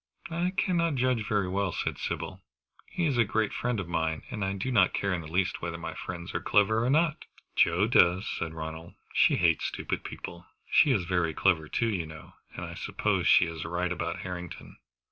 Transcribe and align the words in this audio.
"I 0.31 0.51
cannot 0.57 0.95
judge 0.95 1.27
very 1.27 1.47
well," 1.47 1.71
said 1.71 1.99
Sybil. 1.99 2.41
"He 2.87 3.05
is 3.05 3.19
a 3.19 3.23
great 3.23 3.53
friend 3.53 3.79
of 3.79 3.87
mine, 3.87 4.23
and 4.31 4.43
I 4.43 4.53
do 4.53 4.71
not 4.71 4.95
care 4.95 5.13
in 5.13 5.21
the 5.21 5.27
least 5.31 5.61
whether 5.61 5.77
my 5.77 5.93
friends 5.93 6.33
are 6.33 6.41
clever 6.41 6.83
or 6.83 6.89
not." 6.89 7.25
"Joe 7.55 7.85
does," 7.85 8.27
said 8.27 8.55
Ronald. 8.55 8.95
"She 9.13 9.35
hates 9.35 9.65
stupid 9.65 10.03
people. 10.03 10.47
She 10.71 10.89
is 10.89 11.03
very 11.05 11.35
clever 11.35 11.69
too, 11.69 11.89
you 11.89 12.07
know, 12.07 12.33
and 12.55 12.65
so 12.65 12.71
I 12.71 12.73
suppose 12.73 13.27
she 13.27 13.45
is 13.45 13.63
right 13.63 13.91
about 13.91 14.21
Harrington." 14.21 14.77